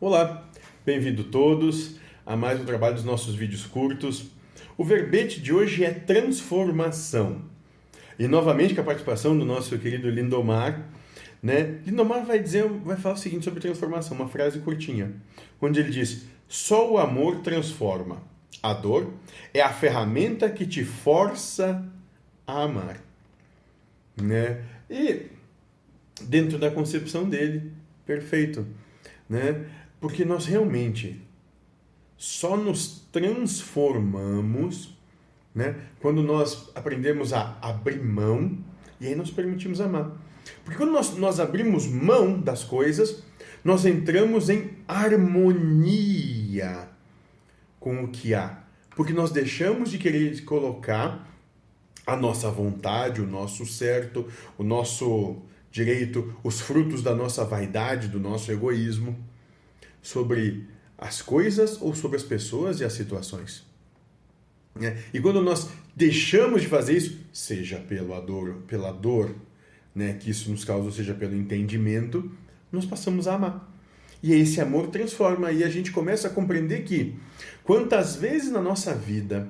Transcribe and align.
Olá, 0.00 0.48
bem-vindo 0.86 1.24
todos 1.24 1.96
a 2.24 2.36
mais 2.36 2.60
um 2.60 2.64
trabalho 2.64 2.94
dos 2.94 3.02
nossos 3.02 3.34
vídeos 3.34 3.66
curtos. 3.66 4.26
O 4.76 4.84
verbete 4.84 5.40
de 5.40 5.52
hoje 5.52 5.84
é 5.84 5.90
transformação. 5.90 7.42
E 8.16 8.28
novamente 8.28 8.76
com 8.76 8.80
a 8.80 8.84
participação 8.84 9.36
do 9.36 9.44
nosso 9.44 9.76
querido 9.76 10.08
Lindomar, 10.08 10.88
né? 11.42 11.80
Lindomar 11.84 12.24
vai 12.24 12.38
dizer, 12.38 12.68
vai 12.68 12.96
falar 12.96 13.16
o 13.16 13.18
seguinte 13.18 13.44
sobre 13.44 13.58
transformação, 13.58 14.16
uma 14.16 14.28
frase 14.28 14.60
curtinha, 14.60 15.12
onde 15.60 15.80
ele 15.80 15.90
diz: 15.90 16.26
"Só 16.46 16.88
o 16.92 16.96
amor 16.96 17.40
transforma. 17.40 18.22
A 18.62 18.74
dor 18.74 19.12
é 19.52 19.60
a 19.60 19.72
ferramenta 19.72 20.48
que 20.48 20.64
te 20.64 20.84
força 20.84 21.84
a 22.46 22.62
amar." 22.62 23.02
Né? 24.16 24.62
E 24.88 25.26
dentro 26.22 26.56
da 26.56 26.70
concepção 26.70 27.28
dele, 27.28 27.72
perfeito 28.06 28.64
né? 29.28 29.66
Porque 30.00 30.24
nós 30.24 30.46
realmente 30.46 31.20
só 32.16 32.56
nos 32.56 33.06
transformamos, 33.12 34.96
né? 35.54 35.76
Quando 36.00 36.22
nós 36.22 36.70
aprendemos 36.74 37.32
a 37.32 37.58
abrir 37.60 38.02
mão 38.02 38.58
e 39.00 39.06
aí 39.06 39.14
nós 39.14 39.30
permitimos 39.30 39.80
amar. 39.80 40.12
Porque 40.64 40.76
quando 40.76 40.92
nós, 40.92 41.16
nós 41.16 41.40
abrimos 41.40 41.86
mão 41.86 42.40
das 42.40 42.64
coisas, 42.64 43.22
nós 43.64 43.84
entramos 43.84 44.48
em 44.48 44.70
harmonia 44.86 46.88
com 47.78 48.04
o 48.04 48.08
que 48.08 48.34
há. 48.34 48.62
Porque 48.96 49.12
nós 49.12 49.30
deixamos 49.30 49.90
de 49.90 49.98
querer 49.98 50.44
colocar 50.44 51.28
a 52.06 52.16
nossa 52.16 52.50
vontade, 52.50 53.20
o 53.20 53.26
nosso 53.26 53.66
certo, 53.66 54.26
o 54.56 54.64
nosso 54.64 55.36
direito, 55.70 56.34
os 56.42 56.60
frutos 56.60 57.02
da 57.02 57.14
nossa 57.14 57.44
vaidade, 57.44 58.08
do 58.08 58.18
nosso 58.18 58.50
egoísmo, 58.50 59.16
sobre 60.02 60.66
as 60.96 61.22
coisas 61.22 61.80
ou 61.80 61.94
sobre 61.94 62.16
as 62.16 62.22
pessoas 62.22 62.80
e 62.80 62.84
as 62.84 62.92
situações. 62.92 63.64
Né? 64.74 65.02
E 65.12 65.20
quando 65.20 65.42
nós 65.42 65.68
deixamos 65.94 66.62
de 66.62 66.68
fazer 66.68 66.96
isso, 66.96 67.18
seja 67.32 67.78
pela 67.78 68.20
dor, 68.20 68.62
pela 68.66 68.92
dor 68.92 69.34
né, 69.94 70.14
que 70.14 70.30
isso 70.30 70.50
nos 70.50 70.64
causa, 70.64 70.90
seja 70.90 71.14
pelo 71.14 71.34
entendimento, 71.34 72.30
nós 72.70 72.86
passamos 72.86 73.26
a 73.26 73.34
amar. 73.34 73.72
E 74.22 74.32
esse 74.32 74.60
amor 74.60 74.88
transforma 74.88 75.52
e 75.52 75.62
a 75.62 75.68
gente 75.68 75.92
começa 75.92 76.28
a 76.28 76.30
compreender 76.30 76.82
que 76.82 77.16
quantas 77.62 78.16
vezes 78.16 78.50
na 78.50 78.60
nossa 78.60 78.94
vida 78.94 79.48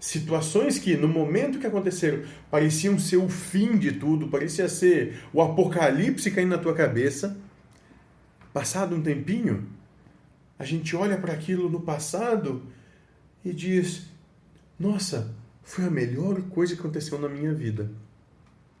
situações 0.00 0.78
que 0.78 0.96
no 0.96 1.08
momento 1.08 1.58
que 1.58 1.66
aconteceram 1.66 2.22
pareciam 2.50 2.98
ser 2.98 3.16
o 3.16 3.28
fim 3.28 3.76
de 3.76 3.92
tudo, 3.92 4.28
parecia 4.28 4.68
ser 4.68 5.20
o 5.32 5.42
apocalipse 5.42 6.30
caindo 6.30 6.50
na 6.50 6.58
tua 6.58 6.74
cabeça, 6.74 7.36
passado 8.52 8.94
um 8.94 9.02
tempinho, 9.02 9.66
a 10.58 10.64
gente 10.64 10.96
olha 10.96 11.16
para 11.16 11.32
aquilo 11.32 11.68
no 11.68 11.80
passado 11.80 12.62
e 13.44 13.52
diz: 13.52 14.06
"Nossa, 14.78 15.34
foi 15.62 15.84
a 15.84 15.90
melhor 15.90 16.40
coisa 16.42 16.74
que 16.74 16.80
aconteceu 16.80 17.18
na 17.18 17.28
minha 17.28 17.54
vida". 17.54 17.90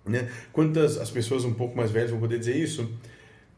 Né? 0.08 0.28
Quantas 0.52 0.96
as 0.96 1.10
pessoas 1.10 1.44
um 1.44 1.52
pouco 1.52 1.76
mais 1.76 1.90
velhas 1.90 2.10
vão 2.10 2.18
poder 2.18 2.38
dizer 2.38 2.56
isso? 2.56 2.90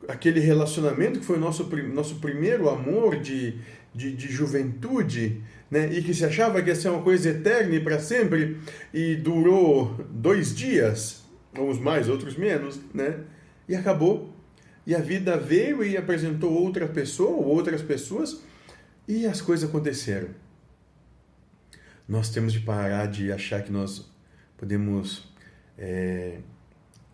Aquele 0.08 0.40
relacionamento 0.40 1.20
que 1.20 1.24
foi 1.24 1.36
o 1.36 1.40
nosso, 1.40 1.64
nosso 1.94 2.16
primeiro 2.16 2.68
amor 2.68 3.20
de, 3.20 3.58
de, 3.94 4.14
de 4.14 4.28
juventude, 4.28 5.42
né? 5.70 5.92
e 5.92 6.02
que 6.02 6.12
se 6.12 6.24
achava 6.24 6.60
que 6.60 6.68
ia 6.68 6.74
ser 6.74 6.88
uma 6.88 7.02
coisa 7.02 7.30
eterna 7.30 7.74
e 7.76 7.80
para 7.80 8.00
sempre, 8.00 8.58
e 8.92 9.14
durou 9.14 9.94
dois 10.10 10.54
dias, 10.54 11.22
uns 11.56 11.78
mais, 11.78 12.08
outros 12.08 12.36
menos, 12.36 12.80
né? 12.92 13.20
e 13.68 13.76
acabou. 13.76 14.34
E 14.90 14.94
a 14.96 14.98
vida 14.98 15.36
veio 15.36 15.84
e 15.84 15.96
apresentou 15.96 16.52
outra 16.52 16.88
pessoa 16.88 17.30
ou 17.30 17.46
outras 17.46 17.80
pessoas, 17.80 18.42
e 19.06 19.24
as 19.24 19.40
coisas 19.40 19.70
aconteceram. 19.70 20.30
Nós 22.08 22.28
temos 22.30 22.52
de 22.52 22.58
parar 22.58 23.06
de 23.06 23.30
achar 23.30 23.62
que 23.62 23.70
nós 23.70 24.10
podemos 24.58 25.32
é, 25.78 26.40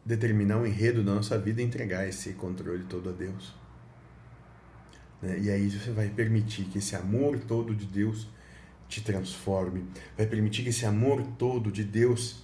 determinar 0.06 0.56
o 0.56 0.66
enredo 0.66 1.04
da 1.04 1.16
nossa 1.16 1.38
vida 1.38 1.60
e 1.60 1.66
entregar 1.66 2.08
esse 2.08 2.32
controle 2.32 2.84
todo 2.84 3.10
a 3.10 3.12
Deus. 3.12 3.54
Né? 5.20 5.38
E 5.40 5.50
aí 5.50 5.68
você 5.68 5.90
vai 5.90 6.08
permitir 6.08 6.64
que 6.64 6.78
esse 6.78 6.96
amor 6.96 7.38
todo 7.40 7.74
de 7.74 7.84
Deus 7.84 8.26
te 8.88 9.02
transforme, 9.02 9.84
vai 10.16 10.26
permitir 10.26 10.62
que 10.62 10.70
esse 10.70 10.86
amor 10.86 11.22
todo 11.36 11.70
de 11.70 11.84
Deus 11.84 12.42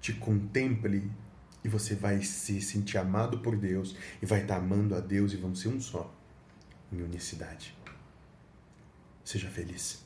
te 0.00 0.14
contemple 0.14 1.10
e 1.66 1.68
você 1.68 1.96
vai 1.96 2.22
se 2.22 2.62
sentir 2.62 2.96
amado 2.96 3.40
por 3.40 3.56
Deus 3.56 3.96
e 4.22 4.26
vai 4.26 4.42
estar 4.42 4.58
amando 4.58 4.94
a 4.94 5.00
Deus 5.00 5.32
e 5.32 5.36
vão 5.36 5.52
ser 5.52 5.66
um 5.66 5.80
só, 5.80 6.14
em 6.92 7.02
unicidade. 7.02 7.76
Seja 9.24 9.48
feliz. 9.48 10.05